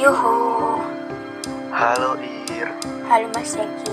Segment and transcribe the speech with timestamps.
[0.00, 0.80] Yuhu,
[1.68, 2.16] Halo
[2.48, 2.72] Ir,
[3.04, 3.92] halo Mas Zeki.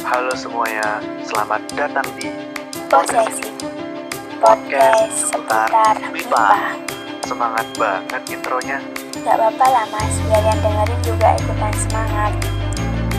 [0.00, 0.96] halo semuanya,
[1.28, 2.32] selamat datang di
[2.88, 3.52] Posesi
[4.40, 6.72] podcast seputar MIPA.
[7.28, 8.80] Semangat banget intronya.
[9.20, 12.32] Gak apa-apa lah Mas, biar yang dengerin juga ikutan semangat.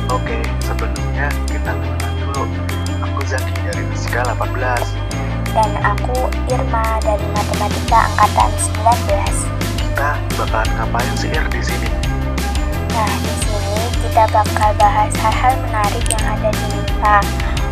[0.10, 2.44] Oke, sebelumnya kita kenalan dulu.
[3.06, 4.90] Aku Zaki dari Fisika 18.
[5.54, 6.18] Dan aku
[6.50, 8.50] Irma dari Matematika Angkatan
[9.46, 9.53] 19.
[9.94, 11.86] Kita bakalan ngapain sih Ir di sini?
[12.98, 17.18] Nah, di sini kita bakal bahas hal-hal menarik yang ada di MIPA.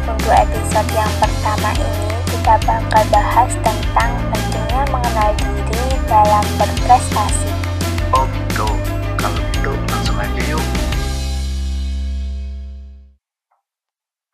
[0.05, 7.50] Untuk episode yang pertama ini, kita bakal bahas tentang pentingnya mengenal diri dalam berprestasi.
[8.14, 8.70] Oh gitu,
[9.17, 10.66] kalau gitu langsung aja yuk.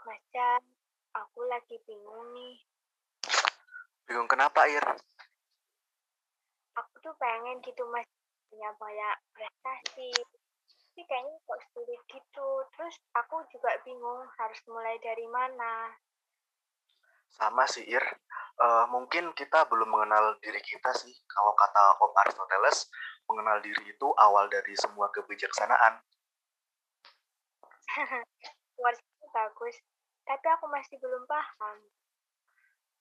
[0.04, 0.60] Mas Chan,
[1.16, 2.60] aku lagi bingung nih.
[4.12, 4.84] Bingung kenapa Ir?
[7.18, 8.06] Pengen gitu mas
[8.48, 10.14] punya banyak prestasi.
[10.98, 12.50] Tapi kayaknya kok sulit gitu.
[12.74, 15.94] Terus aku juga bingung harus mulai dari mana.
[17.38, 18.02] Sama sih Ir.
[18.58, 21.14] Eh, mungkin kita belum mengenal diri kita sih.
[21.30, 22.90] Kalau kata Om Aristoteles,
[23.30, 26.02] mengenal diri itu awal dari semua kebijaksanaan.
[29.38, 29.78] Bagus.
[30.26, 31.78] Tapi aku masih belum paham.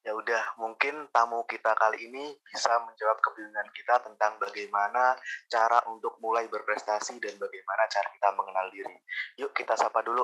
[0.06, 5.18] Ya udah, mungkin tamu kita kali ini bisa menjawab kebingungan kita tentang bagaimana
[5.50, 8.96] cara untuk mulai berprestasi dan bagaimana cara kita mengenal diri.
[9.42, 10.22] Yuk kita sapa dulu.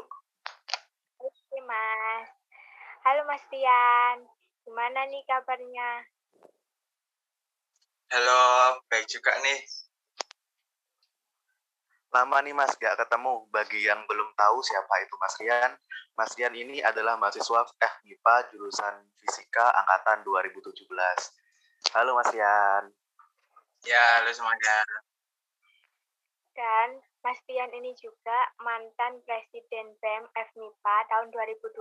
[1.19, 2.31] Oke mas.
[3.03, 4.23] Halo mas Tian.
[4.63, 6.07] Gimana nih kabarnya?
[8.15, 9.67] Halo, baik juga nih.
[12.13, 13.49] Lama nih Mas gak ketemu.
[13.49, 15.73] Bagi yang belum tahu siapa itu Mas Rian,
[16.13, 20.93] Mas Rian ini adalah mahasiswa FMIPA jurusan Fisika angkatan 2017.
[21.97, 22.85] Halo Mas Rian.
[23.83, 24.85] Ya, halo semuanya.
[26.53, 31.81] Dan Mas Tian ini juga mantan Presiden BEM FMIPA tahun 2020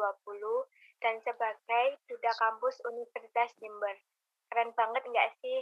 [1.04, 4.00] dan sebagai Duta Kampus Universitas Jember.
[4.48, 5.62] Keren banget nggak sih?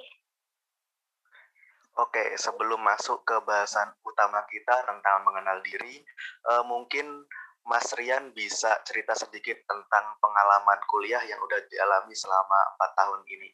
[1.99, 5.99] Oke, sebelum masuk ke bahasan utama kita tentang mengenal diri,
[6.47, 7.27] eh, mungkin
[7.67, 13.51] Mas Rian bisa cerita sedikit tentang pengalaman kuliah yang udah dialami selama empat tahun ini.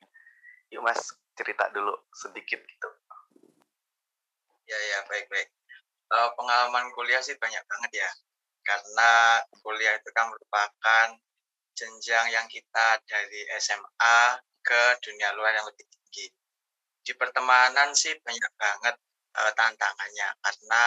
[0.78, 1.01] Yuk Mas,
[1.34, 2.89] cerita dulu sedikit gitu.
[4.69, 5.50] Ya, ya, baik-baik.
[6.13, 8.09] Eh, pengalaman kuliah sih banyak banget ya.
[8.61, 11.07] Karena kuliah itu kan merupakan
[11.73, 15.85] jenjang yang kita dari SMA ke dunia luar yang lebih.
[17.05, 18.95] Di pertemanan sih banyak banget
[19.39, 20.83] eh, tantangannya karena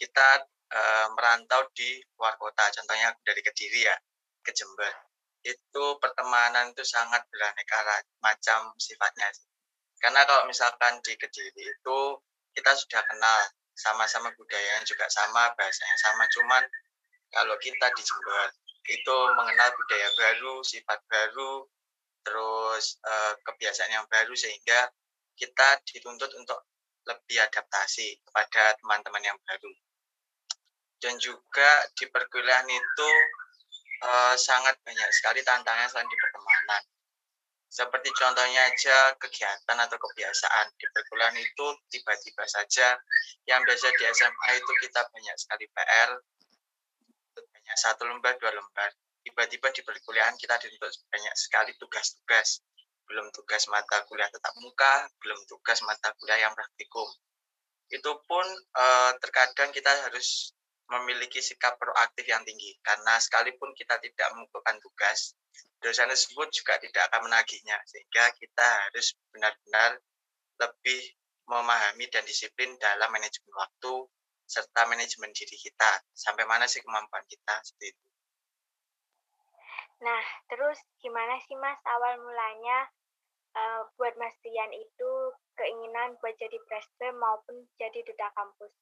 [0.00, 0.28] kita
[0.74, 3.96] eh, merantau di luar kota, contohnya dari Kediri ya,
[4.42, 4.90] ke Jember.
[5.44, 9.30] Itu pertemanan itu sangat beraneka ra- macam sifatnya.
[10.02, 11.98] Karena kalau misalkan di Kediri itu
[12.54, 13.38] kita sudah kenal
[13.74, 16.62] sama-sama budayanya juga sama, bahasanya sama, cuman
[17.30, 18.50] kalau kita di Jember
[18.84, 21.66] itu mengenal budaya baru, sifat baru,
[22.26, 24.90] terus eh, kebiasaan yang baru sehingga
[25.34, 26.66] kita dituntut untuk
[27.04, 29.72] lebih adaptasi kepada teman-teman yang baru.
[30.98, 33.10] Dan juga di perkuliahan itu
[34.08, 36.82] eh, sangat banyak sekali tantangan selain di pertemanan.
[37.74, 42.94] Seperti contohnya aja kegiatan atau kebiasaan di perkuliahan itu tiba-tiba saja
[43.50, 46.10] yang biasa di SMA itu kita banyak sekali PR,
[47.34, 48.94] banyak satu lembar, dua lembar.
[49.26, 52.62] Tiba-tiba di perkuliahan kita dituntut banyak sekali tugas-tugas.
[53.04, 57.06] Belum tugas mata kuliah tetap muka, belum tugas mata kuliah yang praktikum.
[57.92, 60.54] Itu pun eh, terkadang kita harus
[60.88, 62.76] memiliki sikap proaktif yang tinggi.
[62.84, 65.36] Karena sekalipun kita tidak mengumpulkan tugas,
[65.80, 67.76] dosen tersebut juga tidak akan menagihnya.
[67.88, 70.00] Sehingga kita harus benar-benar
[70.60, 71.02] lebih
[71.44, 73.94] memahami dan disiplin dalam manajemen waktu
[74.44, 76.04] serta manajemen diri kita.
[76.12, 78.13] Sampai mana sih kemampuan kita seperti itu.
[80.04, 82.78] Nah, terus gimana sih Mas awal mulanya
[83.56, 85.12] eh, buat Mas Tian itu
[85.56, 88.72] keinginan buat jadi presiden maupun jadi duta kampus?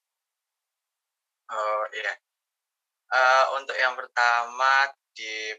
[1.52, 2.14] Oh iya.
[3.12, 5.54] Eh, untuk yang pertama di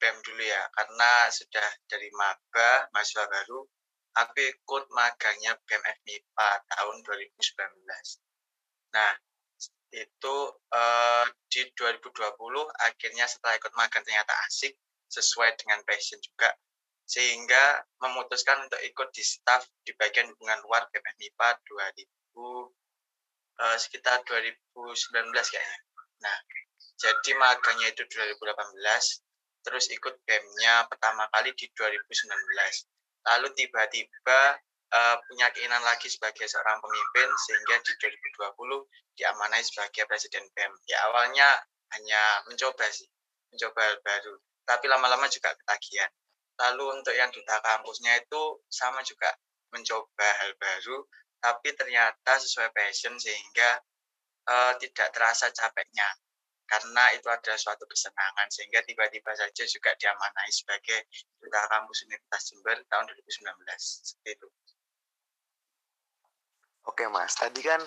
[0.00, 3.60] BEM dulu ya, karena sudah dari maba, mahasiswa baru,
[4.16, 8.22] aku ikut magangnya BEM FMIPA tahun 2019.
[8.96, 9.12] Nah,
[9.90, 10.36] itu
[10.70, 12.14] eh, di 2020
[12.86, 14.74] akhirnya setelah ikut magang ternyata asik,
[15.10, 16.54] sesuai dengan passion juga,
[17.02, 22.06] sehingga memutuskan untuk ikut di staff di bagian hubungan luar BEM FMIPA 2000
[23.60, 25.78] eh, sekitar 2019 kayaknya.
[26.20, 26.36] Nah,
[27.00, 32.30] jadi magangnya itu 2018, terus ikut BEM-nya pertama kali di 2019.
[33.26, 34.40] Lalu tiba-tiba
[34.90, 40.72] uh, punya keinginan lagi sebagai seorang pemimpin sehingga di 2020 diamanai sebagai presiden BEM.
[40.86, 41.48] Ya awalnya
[41.98, 43.06] hanya mencoba sih,
[43.54, 44.34] mencoba hal baru,
[44.66, 46.10] tapi lama-lama juga ketagihan.
[46.60, 49.32] Lalu untuk yang duta kampusnya itu sama juga
[49.72, 51.06] mencoba hal baru,
[51.40, 53.80] tapi ternyata sesuai passion sehingga
[54.50, 56.06] uh, tidak terasa capeknya
[56.70, 61.10] karena itu adalah suatu kesenangan sehingga tiba-tiba saja juga diamanai sebagai
[61.42, 64.48] duta kampus Universitas Jember tahun 2019 seperti itu.
[66.88, 67.80] Oke mas, tadi kan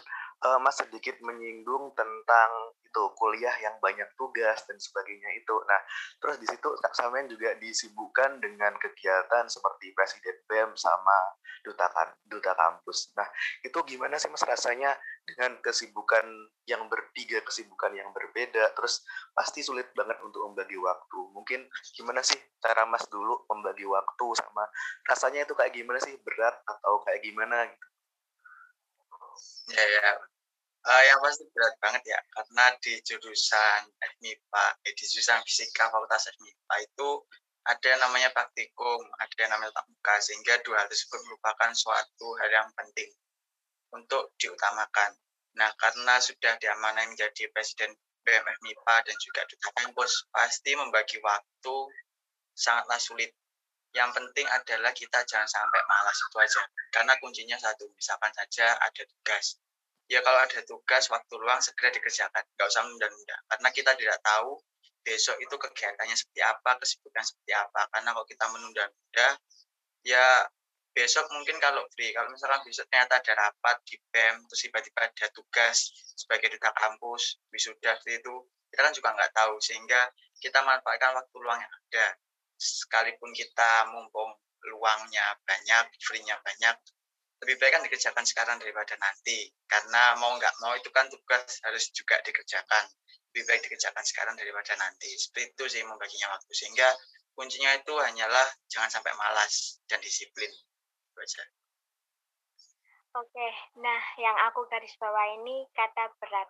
[0.45, 2.51] uh, mas sedikit menyinggung tentang
[2.83, 5.55] itu kuliah yang banyak tugas dan sebagainya itu.
[5.65, 5.81] Nah,
[6.21, 11.17] terus di situ Kak Samen juga disibukkan dengan kegiatan seperti presiden BEM sama
[11.65, 13.17] duta kan duta kampus.
[13.17, 13.25] Nah,
[13.65, 14.93] itu gimana sih mas rasanya
[15.25, 16.25] dengan kesibukan
[16.69, 19.01] yang bertiga kesibukan yang berbeda, terus
[19.33, 21.19] pasti sulit banget untuk membagi waktu.
[21.33, 21.65] Mungkin
[21.97, 24.69] gimana sih cara mas dulu membagi waktu sama
[25.09, 27.92] rasanya itu kayak gimana sih berat atau kayak gimana gitu?
[29.71, 30.09] Ya, ya.
[30.83, 36.27] Uh, yang pasti berat banget ya, karena di jurusan FMIPA, eh, di jurusan Fisika Fakultas
[36.27, 37.09] FMIPA itu
[37.63, 42.51] ada yang namanya praktikum, ada yang namanya tatap sehingga dua hal tersebut merupakan suatu hal
[42.51, 43.07] yang penting
[43.95, 45.15] untuk diutamakan.
[45.55, 47.95] Nah, karena sudah diamanai menjadi Presiden
[48.27, 51.75] BMF MIPA dan juga Duta Kampus, pasti membagi waktu
[52.51, 53.31] sangatlah sulit
[53.93, 56.61] yang penting adalah kita jangan sampai malas itu aja.
[56.89, 59.61] Karena kuncinya satu, misalkan saja ada tugas.
[60.09, 62.41] Ya kalau ada tugas, waktu luang segera dikerjakan.
[62.57, 63.37] Nggak usah menunda-nunda.
[63.53, 64.57] Karena kita tidak tahu
[65.05, 67.81] besok itu kegiatannya seperti apa, kesibukan seperti apa.
[67.93, 69.27] Karena kalau kita menunda-nunda,
[70.01, 70.25] ya
[70.93, 72.17] besok mungkin kalau free.
[72.17, 77.37] Kalau misalkan besok ternyata ada rapat di BEM, terus tiba-tiba ada tugas sebagai duta kampus,
[77.53, 78.35] wisuda itu,
[78.73, 79.61] kita kan juga nggak tahu.
[79.61, 80.09] Sehingga
[80.41, 82.05] kita manfaatkan waktu luang yang ada
[82.57, 84.33] sekalipun kita mumpung
[84.63, 86.75] luangnya banyak, free-nya banyak,
[87.43, 89.51] lebih baik kan dikerjakan sekarang daripada nanti.
[89.67, 92.87] Karena mau nggak mau itu kan tugas harus juga dikerjakan.
[93.35, 95.11] Lebih baik dikerjakan sekarang daripada nanti.
[95.19, 96.51] Seperti itu sih membaginya waktu.
[96.55, 96.87] Sehingga
[97.35, 100.47] kuncinya itu hanyalah jangan sampai malas dan disiplin.
[101.13, 101.43] Aja.
[103.13, 103.47] Oke,
[103.77, 106.49] nah yang aku garis bawah ini kata berat.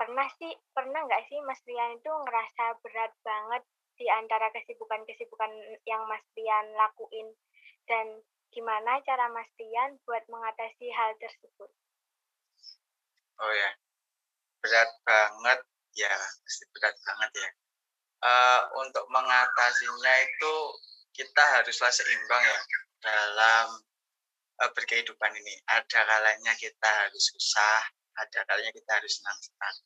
[0.00, 3.62] Pernah sih, pernah nggak sih Mas Rian itu ngerasa berat banget
[3.96, 5.52] di antara kesibukan-kesibukan
[5.84, 7.28] yang Mas Rian lakuin
[7.86, 8.06] dan
[8.52, 11.70] gimana cara Mas Rian buat mengatasi hal tersebut?
[13.42, 13.70] Oh ya,
[14.62, 15.60] berat banget
[15.98, 17.50] ya, pasti berat banget ya.
[18.22, 20.54] Uh, untuk mengatasinya itu
[21.10, 22.60] kita haruslah seimbang ya
[23.02, 23.66] dalam
[24.62, 25.54] uh, berkehidupan ini.
[25.66, 27.82] Ada kalanya kita harus susah,
[28.14, 29.76] ada kalanya kita harus senang-senang.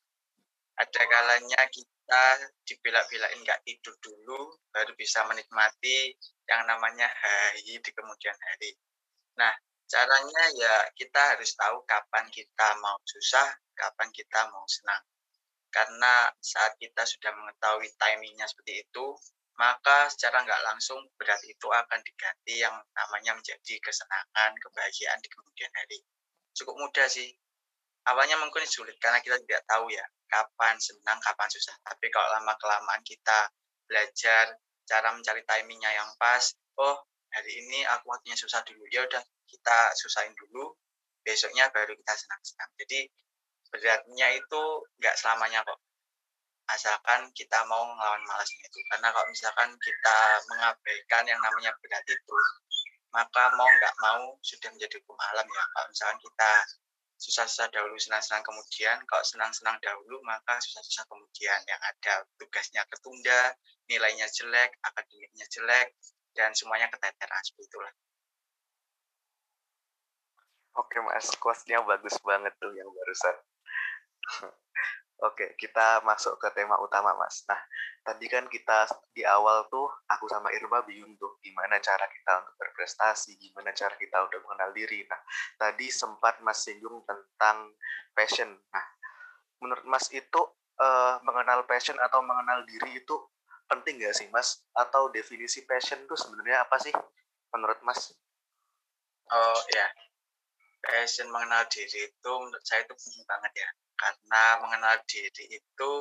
[0.77, 6.15] Ada kalanya kita kita dibela-belain nggak tidur dulu baru bisa menikmati
[6.47, 8.79] yang namanya hari di kemudian hari.
[9.35, 9.51] Nah,
[9.91, 15.03] caranya ya kita harus tahu kapan kita mau susah, kapan kita mau senang.
[15.75, 19.07] Karena saat kita sudah mengetahui timingnya seperti itu,
[19.59, 25.75] maka secara nggak langsung berat itu akan diganti yang namanya menjadi kesenangan, kebahagiaan di kemudian
[25.75, 26.07] hari.
[26.55, 27.35] Cukup mudah sih.
[28.07, 31.75] Awalnya mungkin sulit karena kita tidak tahu ya kapan senang, kapan susah.
[31.83, 33.51] Tapi kalau lama-kelamaan kita
[33.87, 34.55] belajar
[34.87, 36.97] cara mencari timingnya yang pas, oh
[37.35, 40.75] hari ini aku waktunya susah dulu, ya udah kita susahin dulu,
[41.27, 42.71] besoknya baru kita senang-senang.
[42.79, 43.11] Jadi
[43.71, 44.63] beratnya itu
[45.03, 45.79] nggak selamanya kok.
[46.67, 48.79] Asalkan kita mau ngelawan malasnya itu.
[48.91, 50.19] Karena kalau misalkan kita
[50.51, 52.39] mengabaikan yang namanya berat itu,
[53.15, 55.63] maka mau nggak mau sudah menjadi hukum alam ya.
[55.75, 56.51] Kalau misalkan kita
[57.17, 59.01] susah-susah dahulu, senang-senang kemudian.
[59.09, 61.61] Kalau senang-senang dahulu, maka susah-susah kemudian.
[61.65, 63.57] Yang ada tugasnya ketunda,
[63.89, 65.97] nilainya jelek, akademiknya jelek,
[66.37, 67.43] dan semuanya keteteran.
[67.43, 67.93] Seperti itulah.
[70.77, 73.37] Oke mas, kuasnya bagus banget tuh yang barusan.
[75.25, 77.41] Oke, kita masuk ke tema utama, Mas.
[77.49, 77.57] Nah,
[78.05, 78.85] tadi kan kita
[79.17, 83.97] di awal tuh, aku sama Irma bingung tuh, gimana cara kita untuk berprestasi, gimana cara
[83.97, 85.09] kita udah mengenal diri.
[85.09, 85.17] Nah,
[85.57, 87.73] tadi sempat Mas singgung tentang
[88.13, 88.61] passion.
[88.69, 88.87] Nah,
[89.65, 90.41] menurut Mas itu
[90.85, 93.17] uh, mengenal passion atau mengenal diri itu
[93.73, 94.69] penting nggak sih, Mas?
[94.77, 96.93] Atau definisi passion itu sebenarnya apa sih,
[97.57, 98.13] menurut Mas?
[99.33, 99.89] Oh, ya.
[100.85, 105.93] Passion mengenal diri itu menurut saya itu penting banget ya karena mengenal diri itu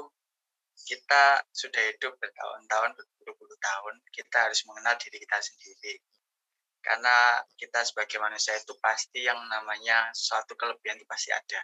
[0.75, 5.96] kita sudah hidup bertahun-tahun, berpuluh-puluh tahun, kita harus mengenal diri kita sendiri.
[6.84, 11.64] Karena kita sebagai manusia itu pasti yang namanya suatu kelebihan itu pasti ada.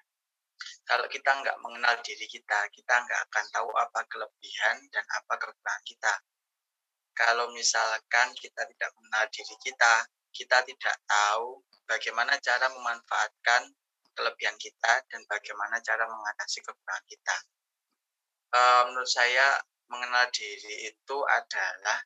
[0.88, 5.84] Kalau kita nggak mengenal diri kita, kita nggak akan tahu apa kelebihan dan apa kekurangan
[5.86, 6.14] kita.
[7.14, 9.94] Kalau misalkan kita tidak mengenal diri kita,
[10.32, 13.68] kita tidak tahu bagaimana cara memanfaatkan
[14.16, 17.38] kelebihan kita dan bagaimana cara mengatasi kekurangan kita.
[18.52, 22.00] Uh, menurut saya mengenal diri itu adalah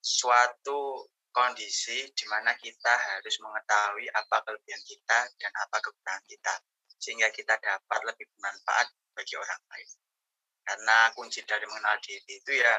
[0.00, 6.54] suatu kondisi di mana kita harus mengetahui apa kelebihan kita dan apa kekurangan kita
[7.00, 9.90] sehingga kita dapat lebih bermanfaat bagi orang lain.
[10.60, 12.76] Karena kunci dari mengenal diri itu ya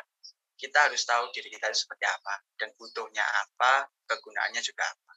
[0.61, 5.11] kita harus tahu diri kita seperti apa dan butuhnya apa, kegunaannya juga apa.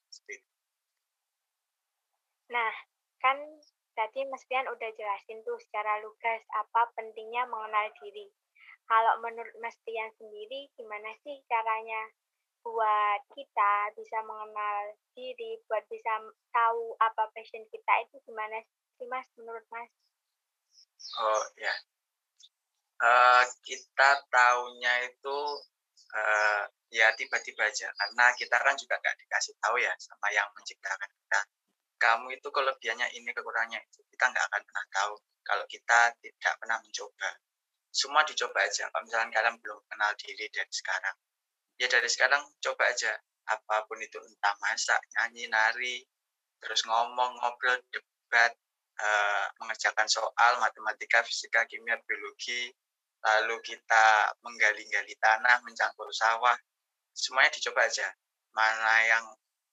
[2.45, 2.75] Nah,
[3.25, 3.41] kan
[3.97, 8.29] tadi Mas Pian udah jelasin tuh secara lugas apa pentingnya mengenal diri.
[8.85, 12.13] Kalau menurut Mas Pian sendiri, gimana sih caranya
[12.61, 16.21] buat kita bisa mengenal diri, buat bisa
[16.53, 18.61] tahu apa passion kita itu gimana
[19.01, 19.89] sih Mas menurut Mas?
[21.17, 21.73] Oh ya,
[23.01, 25.39] uh, kita tahunya itu
[26.13, 26.63] uh,
[26.93, 31.41] ya tiba-tiba aja karena kita kan juga nggak dikasih tahu ya sama yang menciptakan kita
[32.05, 36.77] kamu itu kelebihannya ini kekurangannya itu kita nggak akan pernah tahu kalau kita tidak pernah
[36.85, 37.31] mencoba
[37.89, 41.17] semua dicoba aja kalau misalnya kalian belum kenal diri dari sekarang
[41.81, 43.13] ya dari sekarang coba aja
[43.49, 45.97] apa pun itu entah masak nyanyi nari
[46.61, 48.53] terus ngomong ngobrol debat
[49.01, 52.73] uh, mengerjakan soal matematika fisika kimia biologi
[53.25, 56.55] lalu kita menggali-gali tanah, mencangkul sawah,
[57.17, 58.09] semuanya dicoba aja.
[58.53, 59.25] Mana yang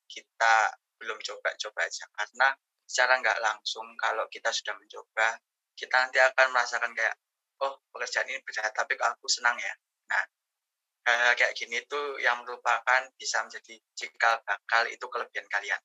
[0.07, 2.05] kita belum coba, coba aja.
[2.13, 2.53] Karena
[2.85, 5.41] secara nggak langsung kalau kita sudah mencoba,
[5.73, 7.17] kita nanti akan merasakan kayak,
[7.65, 9.73] oh pekerjaan ini berat, tapi aku senang ya.
[10.13, 10.23] Nah,
[11.33, 15.81] kayak gini itu yang merupakan bisa menjadi cikal bakal itu kelebihan kalian.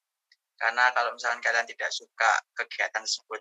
[0.57, 3.41] Karena kalau misalnya kalian tidak suka kegiatan tersebut,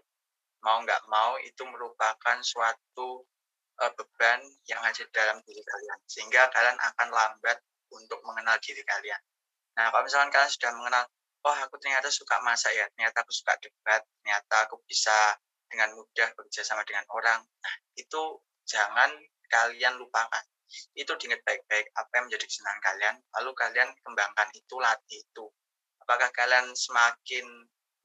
[0.64, 3.24] mau nggak mau itu merupakan suatu
[3.80, 7.58] uh, beban yang ada dalam diri kalian sehingga kalian akan lambat
[7.92, 9.22] untuk mengenal diri kalian.
[9.76, 11.04] Nah, kalau misalkan kalian sudah mengenal,
[11.46, 15.14] oh aku ternyata suka masak ya, ternyata aku suka debat, ternyata aku bisa
[15.70, 17.46] dengan mudah bekerja sama dengan orang.
[17.46, 19.14] Nah, itu jangan
[19.50, 20.44] kalian lupakan.
[20.98, 25.46] Itu diingat baik-baik apa yang menjadi kesenangan kalian, lalu kalian kembangkan itu, latih itu.
[26.02, 27.46] Apakah kalian semakin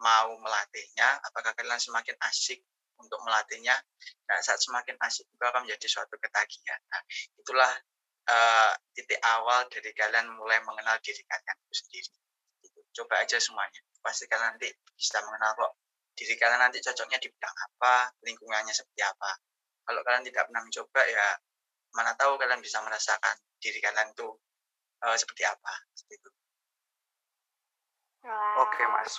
[0.00, 2.60] mau melatihnya, apakah kalian semakin asik
[3.00, 3.72] untuk melatihnya.
[4.28, 6.80] Nah, saat semakin asik itu akan menjadi suatu ketagihan.
[6.92, 7.00] Nah,
[7.40, 7.72] itulah
[8.28, 12.12] uh, titik awal dari kalian mulai mengenal diri kalian itu sendiri.
[12.90, 13.80] Coba aja semuanya.
[14.00, 15.72] Pasti kalian nanti bisa mengenal kok
[16.16, 19.30] diri kalian nanti cocoknya di bidang apa, lingkungannya seperti apa.
[19.88, 21.26] Kalau kalian tidak pernah mencoba ya
[21.90, 24.28] mana tahu kalian bisa merasakan diri kalian itu
[25.02, 25.72] uh, seperti apa.
[25.96, 26.30] Seperti itu.
[28.20, 28.68] Wow.
[28.68, 29.16] Oke, Mas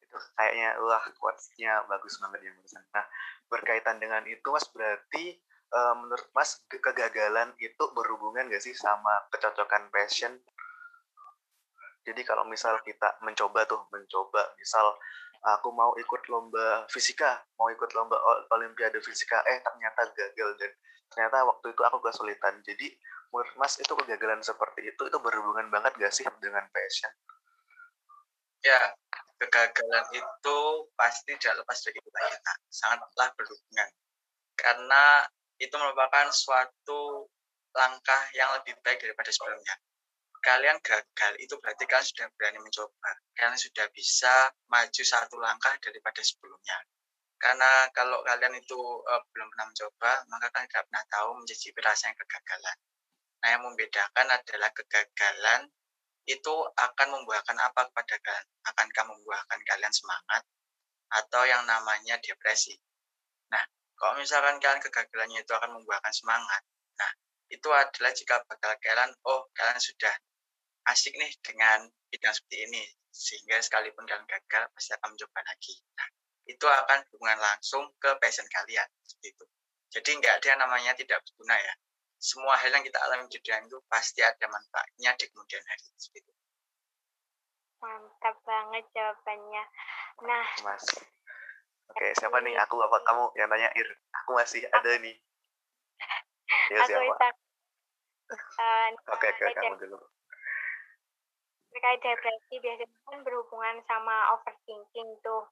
[0.00, 2.82] itu kayaknya wah quotes-nya bagus banget ya barusan.
[2.96, 3.06] Nah,
[3.46, 5.38] berkaitan dengan itu Mas berarti
[5.76, 10.32] uh, menurut Mas kegagalan itu berhubungan gak sih sama kecocokan passion?
[12.00, 14.96] Jadi kalau misal kita mencoba tuh, mencoba misal
[15.40, 18.16] aku mau ikut lomba fisika, mau ikut lomba
[18.52, 20.72] olimpiade fisika, eh ternyata gagal dan
[21.12, 22.60] ternyata waktu itu aku kesulitan.
[22.64, 22.92] Jadi
[23.32, 27.12] menurut Mas itu kegagalan seperti itu itu berhubungan banget gak sih dengan passion?
[28.60, 28.92] Ya,
[29.40, 30.58] kegagalan itu
[30.96, 32.20] pasti tidak lepas dari kita
[32.68, 33.88] sangatlah berhubungan.
[34.56, 35.24] Karena
[35.56, 37.28] itu merupakan suatu
[37.72, 39.76] langkah yang lebih baik daripada sebelumnya.
[40.40, 43.12] Kalian gagal itu berarti kalian sudah berani mencoba.
[43.36, 46.80] Kalian sudah bisa maju satu langkah daripada sebelumnya.
[47.40, 52.12] Karena kalau kalian itu uh, belum pernah mencoba, maka kalian tidak pernah tahu menjadi rasa
[52.12, 52.76] yang kegagalan.
[53.40, 55.60] Nah, yang membedakan adalah kegagalan
[56.28, 58.46] itu akan membuahkan apa kepada kalian?
[58.68, 60.42] Akankah membuahkan kalian semangat
[61.08, 62.76] atau yang namanya depresi?
[63.48, 63.64] Nah,
[63.96, 66.60] kalau misalkan kalian kegagalannya itu akan membuahkan semangat,
[67.00, 67.10] nah
[67.48, 70.12] itu adalah jika bakal kalian, oh kalian sudah
[70.90, 75.74] asik nih dengan bidang seperti ini, sehingga sekalipun kalian gagal pasti akan mencoba lagi.
[75.96, 76.08] Nah,
[76.50, 79.44] itu akan hubungan langsung ke passion kalian seperti itu.
[79.90, 81.74] Jadi nggak ada yang namanya tidak berguna ya
[82.20, 86.32] semua hal yang kita alami di dunia itu pasti ada manfaatnya di kemudian hari itu.
[87.80, 89.64] Mantap banget jawabannya.
[90.28, 90.84] Nah, Mas.
[91.88, 92.52] Oke, siapa nih?
[92.68, 93.88] Aku apa kamu yang tanya Ir?
[94.22, 95.16] Aku masih ada nih.
[96.68, 97.28] Ya, aku siapa?
[98.30, 99.98] Uh, oke, oke, kamu dulu.
[101.70, 105.46] Terkait depresi biasanya kan berhubungan sama overthinking tuh.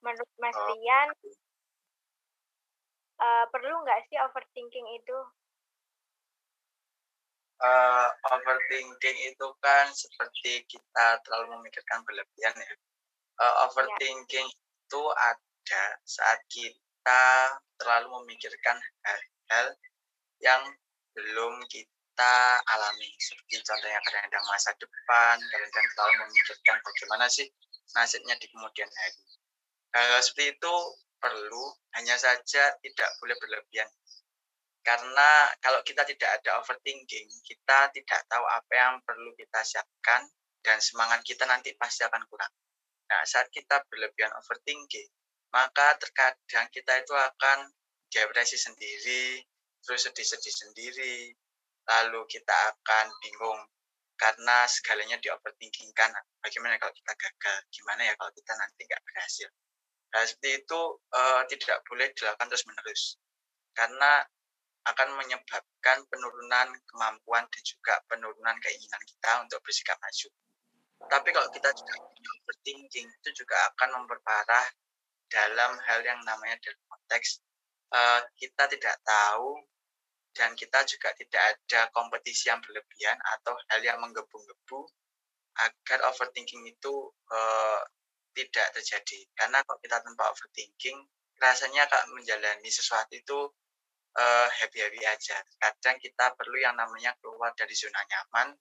[0.00, 0.66] Menurut Mas oh.
[0.70, 1.08] Rian,
[3.18, 5.18] uh, perlu nggak sih overthinking itu
[7.64, 12.74] uh, overthinking itu kan seperti kita terlalu memikirkan berlebihan ya.
[13.40, 14.60] Uh, overthinking ya.
[14.86, 17.22] itu ada saat kita
[17.80, 19.66] terlalu memikirkan hal-hal
[20.38, 20.62] yang
[21.14, 23.10] belum kita kita alami.
[23.18, 27.50] Seperti contohnya kadang-kadang masa depan, kadang-kadang selalu memikirkan bagaimana sih
[27.98, 29.18] nasibnya di kemudian hari.
[29.98, 30.74] Hal seperti itu
[31.18, 33.90] perlu, hanya saja tidak boleh berlebihan.
[34.86, 40.22] Karena kalau kita tidak ada overthinking, kita tidak tahu apa yang perlu kita siapkan
[40.62, 42.52] dan semangat kita nanti pasti akan kurang.
[43.10, 45.10] Nah, saat kita berlebihan overthinking,
[45.50, 47.74] maka terkadang kita itu akan
[48.06, 49.42] depresi sendiri,
[49.82, 51.34] terus sedih-sedih sendiri,
[51.84, 53.60] lalu kita akan bingung
[54.14, 55.28] karena segalanya di
[56.40, 57.56] bagaimana kalau kita gagal?
[57.74, 59.48] Gimana ya kalau kita nanti nggak berhasil?
[60.14, 63.02] Nah seperti itu uh, tidak boleh dilakukan terus menerus
[63.74, 64.22] karena
[64.84, 70.28] akan menyebabkan penurunan kemampuan dan juga penurunan keinginan kita untuk bersikap maju.
[71.08, 71.94] Tapi kalau kita juga
[72.44, 74.66] overthinking itu juga akan memperparah
[75.32, 77.42] dalam hal yang namanya dalam konteks
[77.90, 79.56] uh, kita tidak tahu
[80.34, 84.82] dan kita juga tidak ada kompetisi yang berlebihan atau hal yang menggebu-gebu
[85.54, 86.94] agar overthinking itu
[87.30, 87.80] uh,
[88.34, 89.30] tidak terjadi.
[89.38, 90.98] Karena kalau kita tanpa overthinking,
[91.38, 93.38] rasanya kalau menjalani sesuatu itu
[94.18, 95.38] uh, happy-happy aja.
[95.62, 98.58] Kadang kita perlu yang namanya keluar dari zona nyaman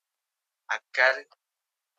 [0.70, 1.26] agar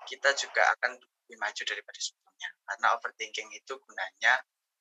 [0.07, 2.49] kita juga akan lebih maju daripada sebelumnya.
[2.71, 4.39] Karena overthinking itu gunanya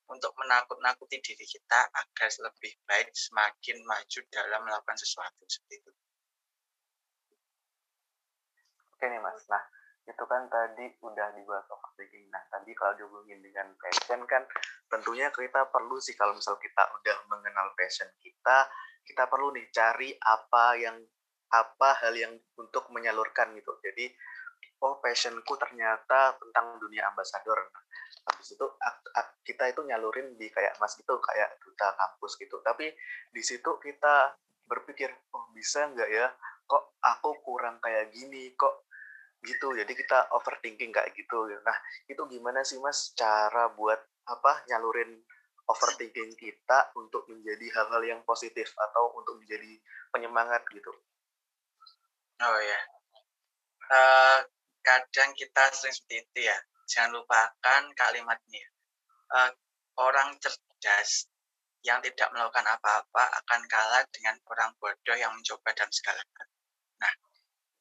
[0.08, 5.90] untuk menakut-nakuti diri kita agar lebih baik semakin maju dalam melakukan sesuatu seperti itu.
[8.94, 9.64] Oke nih mas, nah
[10.04, 12.28] itu kan tadi udah dibahas overthinking.
[12.28, 14.44] Nah tadi kalau dihubungin dengan passion kan
[14.92, 18.68] tentunya kita perlu sih kalau misal kita udah mengenal passion kita,
[19.08, 20.96] kita perlu nih cari apa yang
[21.48, 23.72] apa hal yang untuk menyalurkan gitu.
[23.80, 24.12] Jadi
[24.84, 27.72] oh passionku ternyata tentang dunia ambasador.
[28.28, 28.66] Habis itu
[29.44, 32.60] kita itu nyalurin di kayak mas itu kayak duta kampus gitu.
[32.60, 32.92] Tapi
[33.32, 34.36] di situ kita
[34.68, 36.28] berpikir oh bisa nggak ya?
[36.68, 38.52] Kok aku kurang kayak gini?
[38.56, 38.88] Kok
[39.44, 39.72] gitu?
[39.76, 41.48] Jadi kita overthinking kayak gitu.
[41.64, 41.76] Nah
[42.08, 45.20] itu gimana sih mas cara buat apa nyalurin
[45.64, 49.80] overthinking kita untuk menjadi hal-hal yang positif atau untuk menjadi
[50.12, 50.92] penyemangat gitu?
[52.40, 52.80] Oh ya
[53.90, 54.38] uh,
[54.84, 58.60] kadang kita sering seperti itu ya jangan lupakan kalimat ini.
[59.32, 59.50] Uh,
[59.98, 61.26] orang cerdas
[61.84, 66.48] yang tidak melakukan apa-apa akan kalah dengan orang bodoh yang mencoba dalam segala hal.
[67.00, 67.12] Nah,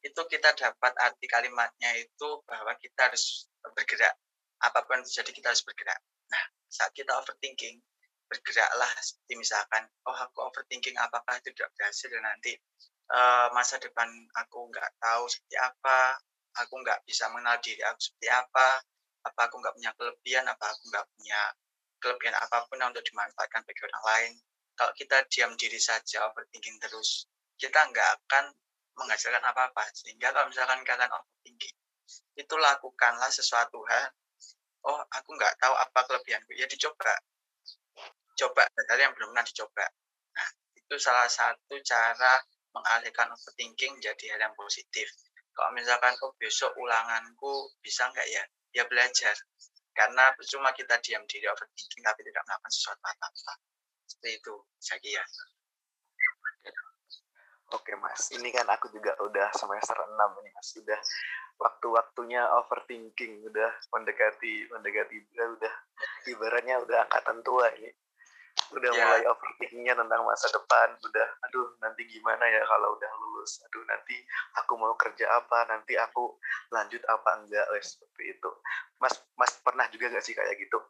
[0.04, 4.16] itu kita dapat arti kalimatnya itu bahwa kita harus bergerak.
[4.64, 6.00] Apa pun terjadi kita harus bergerak.
[6.32, 7.80] Nah, saat kita overthinking,
[8.28, 12.52] bergeraklah seperti misalkan, oh aku overthinking apakah itu tidak berhasil dan nanti
[13.12, 16.20] uh, masa depan aku nggak tahu seperti apa,
[16.62, 18.68] aku nggak bisa mengenal diri aku seperti apa,
[19.26, 21.42] apa aku nggak punya kelebihan apa aku nggak punya
[22.04, 24.32] kelebihan apa pun untuk dimanfaatkan bagi orang lain.
[24.76, 28.52] Kalau kita diam diri saja overthinking terus kita nggak akan
[29.00, 29.88] menghasilkan apa-apa.
[29.96, 31.76] Sehingga kalau misalkan kalian overthinking
[32.36, 34.12] itu lakukanlah sesuatu hal
[34.84, 37.16] oh aku nggak tahu apa kelebihanku ya dicoba.
[38.36, 39.86] Coba hal yang belum pernah dicoba.
[40.36, 42.44] Nah itu salah satu cara
[42.76, 45.08] mengalihkan overthinking jadi hal yang positif
[45.54, 48.44] kalau misalkan oh besok ulanganku bisa nggak ya?
[48.74, 49.38] Ya belajar.
[49.94, 53.54] Karena cuma kita diam diri overthinking tapi tidak melakukan sesuatu apa-apa.
[54.10, 55.24] Seperti itu saya ya.
[57.74, 60.14] Oke mas, ini kan aku juga udah semester 6
[60.46, 61.00] ini mas, sudah
[61.58, 65.74] waktu-waktunya overthinking, udah mendekati, mendekati, udah
[66.30, 67.90] ibaratnya udah angkatan tua ini
[68.74, 69.06] udah ya.
[69.06, 73.62] mulai overthinkingnya tentang masa depan udah aduh nanti gimana ya kalau udah lulus?
[73.70, 74.18] Aduh nanti
[74.58, 75.70] aku mau kerja apa?
[75.70, 76.36] Nanti aku
[76.74, 77.66] lanjut apa enggak?
[77.72, 78.50] Wes seperti itu.
[78.98, 80.82] Mas mas pernah juga gak sih kayak gitu?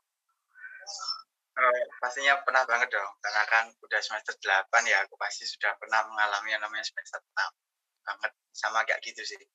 [1.53, 6.01] Uh, pastinya pernah banget dong karena kan udah semester 8 ya aku pasti sudah pernah
[6.09, 7.29] mengalami yang namanya semester 6
[8.09, 9.37] banget sama kayak gitu sih.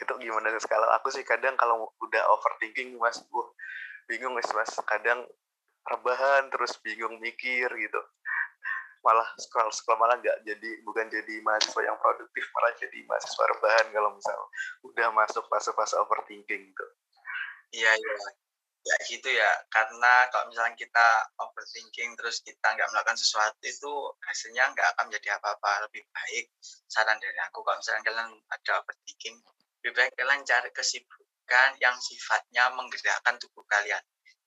[0.00, 0.70] Itu gimana sih?
[0.70, 3.48] Kalau aku sih kadang kalau udah overthinking mas uh
[4.06, 4.70] bingung mas mas.
[4.86, 5.26] Kadang
[5.86, 8.00] rebahan terus bingung mikir gitu.
[9.00, 13.86] Malah scroll scroll malah nggak jadi bukan jadi mahasiswa yang produktif malah jadi mahasiswa rebahan
[13.96, 14.38] kalau misal
[14.84, 16.86] udah masuk fase-fase overthinking gitu.
[17.80, 18.16] Iya iya.
[18.80, 19.50] Ya gitu ya.
[19.68, 23.92] Karena kalau misalnya kita overthinking terus kita nggak melakukan sesuatu itu
[24.24, 25.88] hasilnya nggak akan menjadi apa-apa.
[25.88, 26.52] Lebih baik
[26.88, 29.36] saran dari aku kalau misalnya kalian ada overthinking
[29.80, 34.04] lebih baik kalian cari kesibukan yang sifatnya menggerakkan tubuh kalian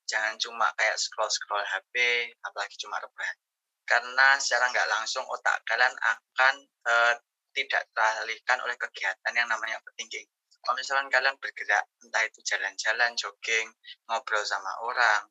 [0.10, 1.96] jangan cuma kayak scroll-scroll HP,
[2.44, 3.38] apalagi cuma rebahan.
[3.84, 6.56] Karena secara nggak langsung otak kalian akan
[6.88, 7.14] uh,
[7.54, 10.26] tidak teralihkan oleh kegiatan yang namanya overthinking.
[10.64, 13.68] Kalau misalkan kalian bergerak, entah itu jalan-jalan, jogging,
[14.08, 15.28] ngobrol sama orang,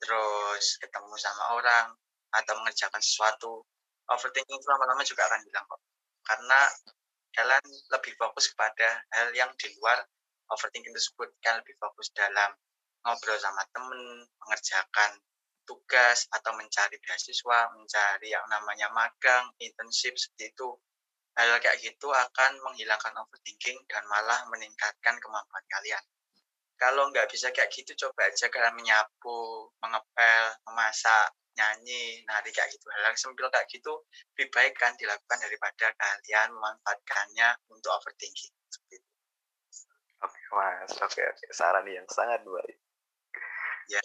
[0.00, 1.86] terus ketemu sama orang,
[2.32, 3.60] atau mengerjakan sesuatu,
[4.10, 5.80] overthinking itu lama-lama juga akan hilang kok
[6.26, 6.60] karena
[7.34, 10.02] kalian lebih fokus kepada hal yang di luar
[10.50, 12.50] overthinking tersebut kalian lebih fokus dalam
[13.04, 14.00] ngobrol sama temen
[14.40, 15.10] mengerjakan
[15.64, 20.68] tugas atau mencari beasiswa mencari yang namanya magang internship seperti itu
[21.38, 26.02] hal kayak gitu akan menghilangkan overthinking dan malah meningkatkan kemampuan kalian
[26.80, 31.28] kalau nggak bisa kayak gitu coba aja kalian menyapu mengepel memasak
[31.60, 32.88] nyanyi, nari kayak gitu.
[32.88, 33.92] Hal yang sempil kayak gitu
[34.32, 38.54] lebih baik kan dilakukan daripada kalian memanfaatkannya untuk overthinking.
[40.20, 41.44] Oke mas, oke oke.
[41.52, 42.76] Saran yang sangat baik.
[43.90, 43.98] Ya.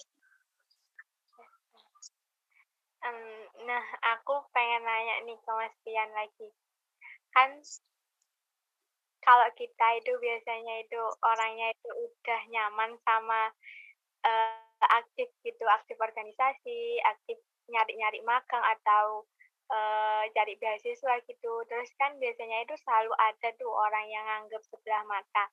[3.05, 3.85] Um, nah,
[4.17, 6.49] aku pengen nanya nih ke Mas Pian lagi.
[7.29, 7.61] Kan
[9.21, 13.53] kalau kita itu biasanya itu orangnya itu udah nyaman sama
[14.25, 17.37] uh, aktif gitu, aktif organisasi, aktif
[17.69, 19.29] nyari-nyari magang atau
[19.69, 21.53] uh, cari beasiswa gitu.
[21.69, 25.45] Terus kan biasanya itu selalu ada tuh orang yang nganggap sebelah mata.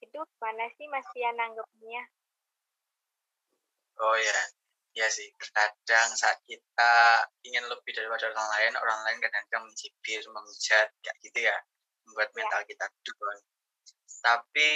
[0.00, 2.08] Itu mana sih Mas Tian nanggepnya?
[3.98, 4.40] Oh ya,
[4.94, 5.26] ya sih.
[5.38, 11.38] Kadang saat kita ingin lebih daripada orang lain, orang lain kadang-kadang mencibir, menghujat, kayak gitu
[11.50, 11.56] ya,
[12.06, 12.34] membuat ya.
[12.38, 13.38] mental kita down.
[14.22, 14.68] Tapi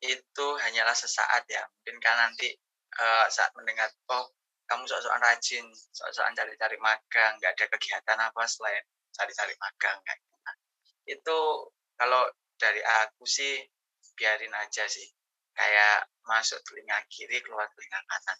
[0.00, 1.64] itu hanyalah sesaat ya.
[1.64, 2.52] Mungkin kan nanti
[3.00, 4.32] uh, saat mendengar oh
[4.70, 10.36] kamu sok-sokan rajin sok-sokan cari-cari magang nggak ada kegiatan apa selain cari-cari magang kayak gitu.
[10.40, 10.56] Nah,
[11.10, 11.38] itu
[11.98, 12.22] kalau
[12.54, 13.60] dari aku sih
[14.14, 15.04] biarin aja sih
[15.56, 18.38] kayak masuk telinga kiri keluar telinga kanan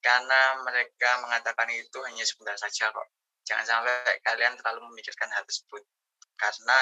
[0.00, 3.08] karena mereka mengatakan itu hanya sebentar saja kok
[3.44, 5.84] jangan sampai kalian terlalu memikirkan hal tersebut
[6.36, 6.78] karena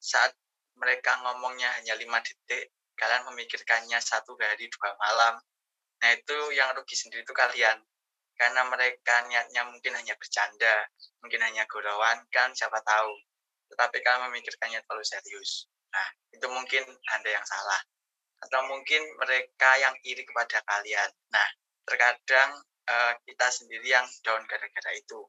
[0.00, 0.32] saat
[0.78, 5.38] mereka ngomongnya hanya lima detik kalian memikirkannya satu hari dua malam
[5.98, 7.78] Nah itu yang rugi sendiri itu kalian.
[8.38, 10.86] Karena mereka niatnya mungkin hanya bercanda,
[11.18, 13.10] mungkin hanya gurauan, kan siapa tahu.
[13.74, 15.66] Tetapi kalian memikirkannya terlalu serius.
[15.90, 16.86] Nah itu mungkin
[17.18, 17.82] Anda yang salah.
[18.38, 21.10] Atau mungkin mereka yang iri kepada kalian.
[21.34, 21.48] Nah
[21.88, 25.24] terkadang uh, kita sendiri yang down gara-gara itu.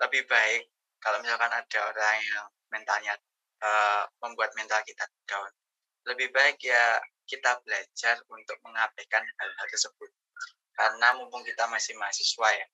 [0.00, 0.68] Lebih baik
[1.04, 3.14] kalau misalkan ada orang yang mentalnya
[3.60, 5.50] uh, membuat mental kita down.
[6.08, 10.10] Lebih baik ya kita belajar untuk mengabaikan hal-hal tersebut.
[10.72, 12.66] Karena mumpung kita masih mahasiswa ya,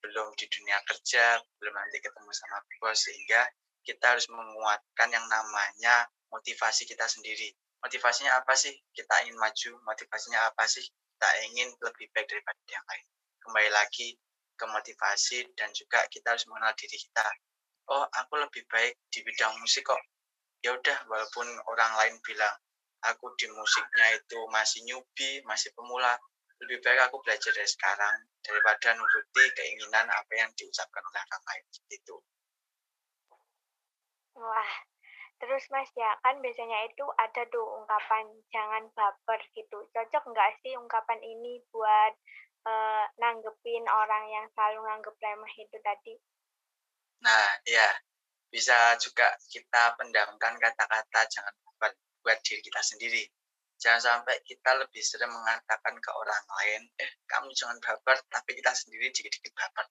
[0.00, 3.42] belum di dunia kerja, belum nanti ketemu sama bos, sehingga
[3.82, 7.50] kita harus menguatkan yang namanya motivasi kita sendiri.
[7.82, 8.72] Motivasinya apa sih?
[8.94, 10.86] Kita ingin maju, motivasinya apa sih?
[11.18, 13.06] Kita ingin lebih baik daripada yang lain.
[13.42, 14.14] Kembali lagi
[14.54, 17.26] ke motivasi dan juga kita harus mengenal diri kita.
[17.90, 19.98] Oh, aku lebih baik di bidang musik kok.
[20.62, 21.42] Ya udah, walaupun
[21.74, 22.54] orang lain bilang
[23.02, 26.14] aku di musiknya itu masih newbie, masih pemula,
[26.62, 31.64] lebih baik aku belajar dari sekarang daripada nuruti keinginan apa yang diucapkan oleh orang lain
[31.90, 32.16] itu.
[34.38, 34.72] Wah,
[35.38, 39.78] terus Mas ya kan biasanya itu ada tuh ungkapan jangan baper gitu.
[39.94, 42.12] Cocok nggak sih ungkapan ini buat
[42.66, 46.14] uh, nanggepin orang yang selalu nganggep remeh itu tadi?
[47.22, 47.88] Nah, ya
[48.48, 51.54] bisa juga kita pendamkan kata-kata jangan
[52.22, 53.24] buat diri kita sendiri.
[53.78, 58.74] Jangan sampai kita lebih sering mengatakan ke orang lain, eh kamu jangan baper, tapi kita
[58.74, 59.86] sendiri dikit-dikit baper.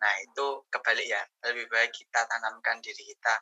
[0.00, 3.34] Nah itu kebalik ya, lebih baik kita tanamkan diri kita,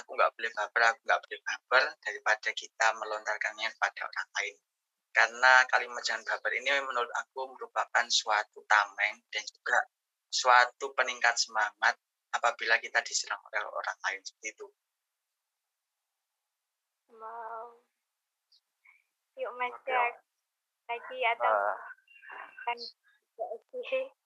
[0.00, 4.56] aku nggak boleh baper, aku nggak boleh baper, daripada kita melontarkannya kepada orang lain.
[5.12, 9.78] Karena kalimat jangan baper ini menurut aku merupakan suatu tameng dan juga
[10.32, 12.00] suatu peningkat semangat
[12.32, 14.66] apabila kita diserang oleh orang lain seperti itu.
[17.12, 17.76] Wow.
[19.36, 19.92] Yuk Mas okay.
[19.92, 20.12] Jack.
[20.88, 21.76] Lagi atau uh.
[22.64, 22.78] kan.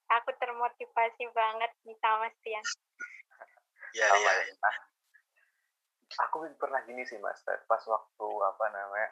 [0.07, 2.62] Aku termotivasi banget nih sama Mas Tian.
[3.96, 4.33] Iya, iya.
[4.44, 4.72] Ya.
[6.07, 9.11] Aku pernah gini sih Mas, pas waktu apa namanya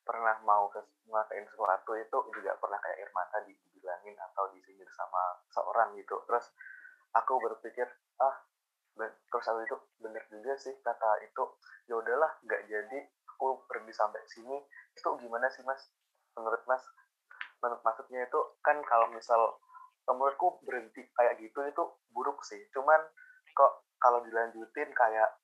[0.00, 0.72] pernah mau
[1.06, 6.16] ngelakuin sesuatu itu juga pernah kayak air mata dibilangin atau disindir sama seorang gitu.
[6.24, 6.48] Terus
[7.12, 7.86] aku berpikir
[8.18, 8.36] ah
[9.30, 11.44] terus aku itu bener juga sih kata itu.
[11.86, 12.98] Ya udahlah nggak jadi.
[13.36, 14.56] Aku pergi sampai sini.
[14.96, 15.92] Itu gimana sih mas?
[16.34, 16.82] Menurut mas
[17.60, 19.60] menurut maksudnya itu kan kalau misal
[20.08, 22.60] menurutku berhenti kayak gitu itu buruk sih.
[22.72, 22.98] Cuman
[23.52, 25.39] kok kalau dilanjutin kayak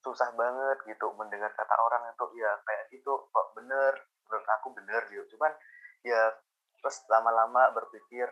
[0.00, 3.92] susah banget gitu mendengar kata orang itu ya kayak gitu kok bener?
[4.28, 5.36] Menurut aku bener gitu.
[5.36, 5.52] Cuman
[6.04, 6.32] ya
[6.80, 8.28] terus lama-lama berpikir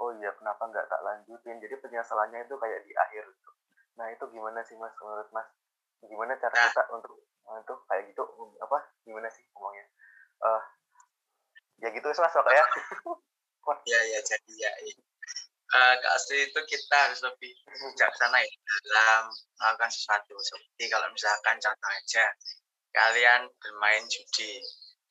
[0.00, 1.58] oh iya kenapa nggak tak lanjutin?
[1.58, 3.50] Jadi penyesalannya itu kayak di akhir gitu.
[3.98, 5.48] Nah itu gimana sih mas menurut mas?
[6.00, 6.66] Gimana cara nah.
[6.70, 7.14] kita untuk
[7.50, 8.22] itu kayak gitu
[8.62, 9.86] apa gimana sih ngomongnya?
[10.40, 10.62] Uh,
[11.82, 12.64] ya gitu mas ya
[13.84, 14.70] ya ya jadi ya
[15.70, 18.50] uh, Kak Astri itu kita harus lebih bijaksana ya
[18.90, 20.34] dalam melakukan sesuatu.
[20.42, 22.24] Seperti kalau misalkan contoh aja,
[22.90, 24.58] kalian bermain judi.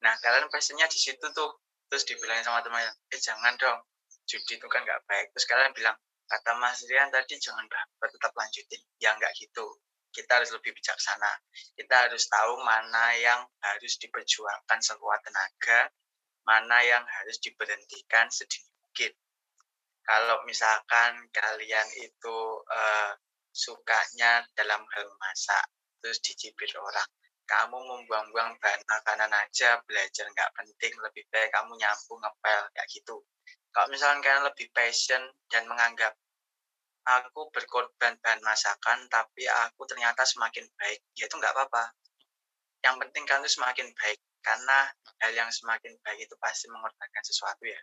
[0.03, 1.59] Nah, kalian pastinya di situ tuh,
[1.91, 3.79] terus dibilangin sama temannya, eh jangan dong,
[4.27, 5.31] judi itu kan nggak baik.
[5.35, 5.95] Terus kalian bilang,
[6.29, 8.81] kata Mas Rian tadi jangan baper, tetap lanjutin.
[8.99, 9.65] Ya nggak gitu.
[10.09, 11.31] Kita harus lebih bijaksana.
[11.77, 15.93] Kita harus tahu mana yang harus diperjuangkan sekuat tenaga,
[16.49, 19.13] mana yang harus diberhentikan sedikit
[20.09, 23.13] kalau misalkan kalian itu uh,
[23.53, 25.69] sukanya dalam hal masak
[26.01, 27.05] terus dicibir orang
[27.45, 33.21] kamu membuang-buang bahan makanan aja belajar nggak penting lebih baik kamu nyapu ngepel kayak gitu.
[33.69, 36.13] Kalau misalkan kalian lebih passion dan menganggap
[37.05, 41.89] aku berkorban bahan masakan tapi aku ternyata semakin baik ya itu nggak apa-apa.
[42.85, 44.89] Yang penting kan itu semakin baik karena
[45.21, 47.81] hal yang semakin baik itu pasti mengorbankan sesuatu ya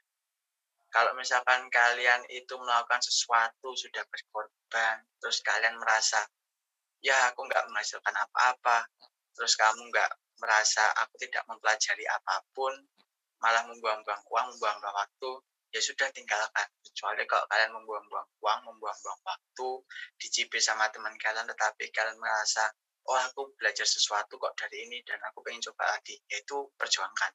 [0.97, 6.25] kalau misalkan kalian itu melakukan sesuatu sudah berkorban terus kalian merasa
[7.05, 8.89] ya aku nggak menghasilkan apa-apa
[9.37, 10.09] terus kamu nggak
[10.41, 12.73] merasa aku tidak mempelajari apa pun
[13.45, 15.31] malah membuang-buang uang membuang-buang waktu
[15.77, 16.65] ya sudah tinggalkan.
[16.81, 19.69] Kecuali kalau kalian membuang-buang uang membuang-buang waktu
[20.17, 22.65] dicibir sama teman kalian tetapi kalian merasa
[23.07, 27.33] oh aku belajar sesuatu kok dari ini dan aku pengen coba lagi yaitu perjuangkan.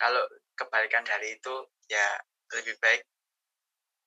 [0.00, 0.24] Kalau
[0.56, 1.54] kebalikan dari itu
[1.92, 2.16] ya
[2.56, 3.02] lebih baik.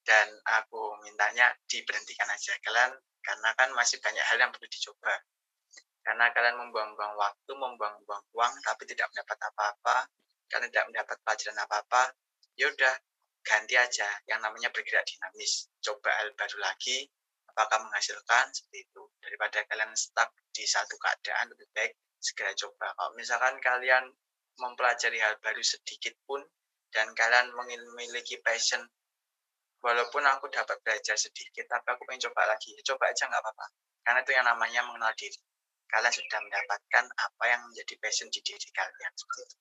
[0.02, 0.28] Dan
[0.58, 5.14] aku mintanya diberhentikan aja kalian karena kan masih banyak hal yang perlu dicoba.
[6.02, 10.10] Karena kalian membuang-buang waktu membuang-buang uang tapi tidak mendapat apa-apa.
[10.50, 12.02] Kalian tidak mendapat pelajaran apa-apa
[12.60, 12.94] ya udah
[13.42, 15.70] ganti aja yang namanya bergerak dinamis.
[15.82, 17.10] Coba hal baru lagi
[17.52, 18.54] apakah menghasilkan?
[18.54, 19.04] Seperti itu.
[19.22, 22.94] Daripada kalian stuck di satu keadaan lebih baik segera coba.
[22.94, 24.06] Kalau misalkan kalian
[24.62, 26.42] mempelajari hal baru sedikit pun
[26.92, 28.84] dan kalian memiliki passion.
[29.82, 32.78] Walaupun aku dapat belajar sedikit tapi aku pengen coba lagi.
[32.78, 33.66] Ya coba aja nggak apa-apa.
[34.06, 35.40] Karena itu yang namanya mengenal diri.
[35.90, 39.12] Kalian sudah mendapatkan apa yang menjadi passion di diri kalian.
[39.18, 39.58] Seperti itu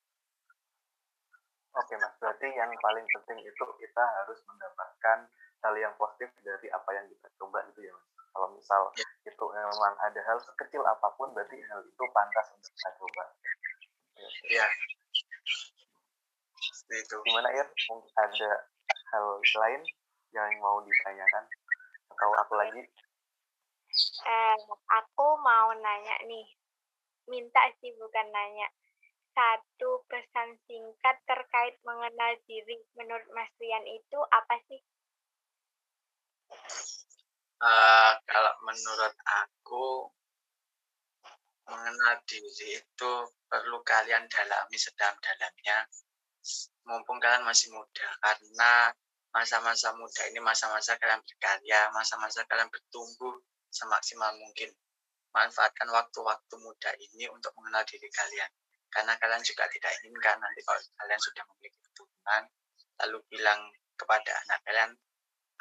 [1.70, 5.18] Oke mas, berarti yang paling penting itu kita harus mendapatkan
[5.62, 8.06] hal yang positif dari apa yang kita coba gitu ya mas.
[8.30, 9.06] Kalau misal ya.
[9.26, 13.24] itu memang ada hal sekecil apa pun, berarti hal itu pantas untuk kita coba.
[14.50, 14.66] Iya
[16.98, 17.16] itu.
[17.26, 17.64] Gimana ya?
[17.90, 18.50] Mungkin ada
[19.14, 19.82] hal lain
[20.34, 21.44] yang mau ditanyakan
[22.10, 22.82] atau aku lagi?
[24.26, 24.56] Eh,
[24.94, 26.46] aku mau nanya nih.
[27.30, 28.68] Minta sih bukan nanya.
[29.30, 34.82] Satu pesan singkat terkait mengenal diri menurut Mas Rian itu apa sih?
[37.60, 40.10] Uh, kalau menurut aku
[41.70, 43.12] mengenal diri itu
[43.46, 45.86] perlu kalian dalami sedalam-dalamnya
[46.88, 48.90] mumpung kalian masih muda karena
[49.30, 53.38] masa-masa muda ini masa-masa kalian berkarya, masa-masa kalian bertumbuh
[53.70, 54.70] semaksimal mungkin.
[55.30, 58.50] Manfaatkan waktu-waktu muda ini untuk mengenal diri kalian.
[58.90, 62.42] Karena kalian juga tidak inginkan nanti kalau kalian sudah memiliki keturunan,
[63.06, 63.60] lalu bilang
[63.94, 64.90] kepada anak kalian,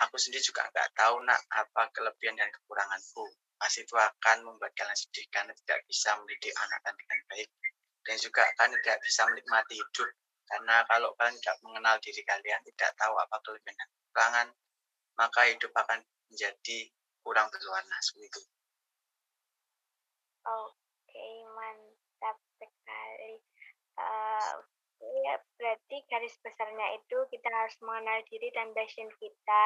[0.01, 3.29] aku sendiri juga nggak tahu nak apa kelebihan dan kekuranganku.
[3.61, 7.49] Pasti itu akan membuat kalian sedih karena tidak bisa mendidik anak dengan baik.
[8.01, 10.09] Dan juga kan tidak bisa menikmati hidup
[10.49, 14.47] karena kalau kalian tidak mengenal diri kalian, tidak tahu apa kelebihan dan kekurangan,
[15.13, 15.99] maka hidup akan
[16.33, 16.79] menjadi
[17.21, 18.41] kurang berwarna seperti itu.
[20.49, 23.37] Oke, mantap sekali.
[23.99, 24.65] Uh,
[25.21, 29.63] ya, berarti garis besarnya itu kita harus mengenal diri dan passion kita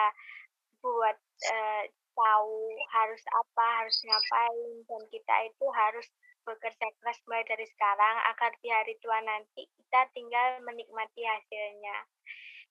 [0.83, 1.15] buat
[1.47, 2.59] uh, tahu
[2.91, 6.07] harus apa, harus ngapain, dan kita itu harus
[6.43, 11.97] bekerja keras mulai dari sekarang agar di hari tua nanti kita tinggal menikmati hasilnya.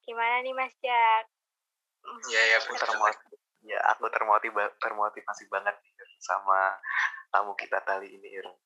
[0.05, 1.25] Gimana nih Mas Jack?
[2.29, 3.35] Iya ya, aku termotivasi.
[3.63, 5.79] Ya, aku termotivasi, termotivasi banget
[6.19, 6.75] sama
[7.31, 8.59] tamu kita kali ini, Irung.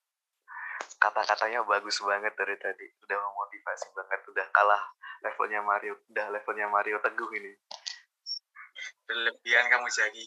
[0.96, 4.80] Kata-katanya bagus banget dari tadi, udah memotivasi banget, udah kalah
[5.20, 7.52] levelnya Mario, udah levelnya Mario Teguh ini.
[9.04, 10.22] Berlebihan kamu jadi.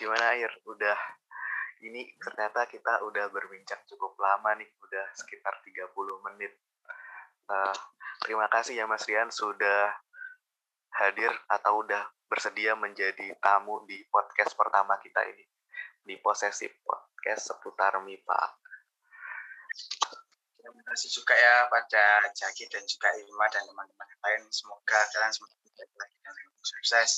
[0.00, 0.48] Gimana air?
[0.64, 0.96] Udah
[1.84, 5.92] ini ternyata kita udah berbincang cukup lama nih udah sekitar 30
[6.32, 6.56] menit.
[7.44, 7.76] Uh,
[8.24, 9.92] terima kasih ya Mas Rian sudah
[10.96, 15.44] hadir atau udah bersedia menjadi tamu di podcast pertama kita ini
[16.00, 18.60] di posesif podcast seputar MIPA
[20.70, 24.42] terima kasih juga ya pada Jaki dan juga Ima dan teman-teman lain.
[24.54, 27.10] Semoga kalian semakin baik lagi dan sukses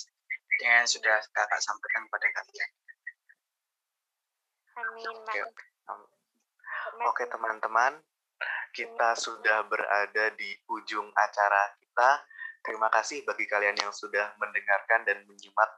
[0.61, 2.71] yang sudah kakak sampaikan pada kalian.
[4.73, 5.07] Amin.
[5.09, 5.41] Oke,
[7.09, 7.97] Oke teman-teman,
[8.75, 12.11] kita sudah berada di ujung acara kita.
[12.63, 15.71] Terima kasih bagi kalian yang sudah mendengarkan dan menyimak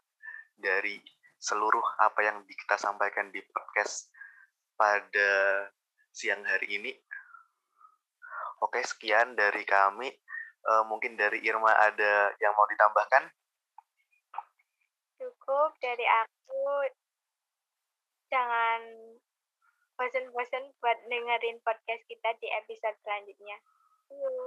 [0.58, 1.00] dari
[1.40, 4.08] seluruh apa yang kita sampaikan di podcast
[4.78, 5.32] pada
[6.14, 6.92] siang hari ini.
[8.62, 10.08] Oke, sekian dari kami.
[10.64, 13.28] Uh, mungkin dari Irma ada yang mau ditambahkan?
[15.44, 16.88] Cukup dari aku.
[18.32, 18.80] Jangan
[20.00, 23.60] bosan-bosan buat dengerin podcast kita di episode selanjutnya.
[24.08, 24.40] Oke,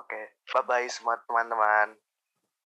[0.00, 0.24] okay.
[0.56, 2.00] bye-bye semua teman-teman.